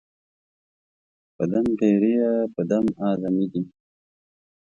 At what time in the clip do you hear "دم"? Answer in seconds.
1.51-1.67, 2.69-2.85